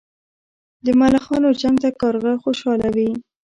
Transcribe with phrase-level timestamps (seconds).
[0.85, 3.11] د ملخانو جنګ ته کارغه خوشاله وي.